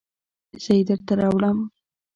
زه 0.63 0.71
یې 0.77 0.83
درته 0.87 1.13
راوړم 1.19 1.57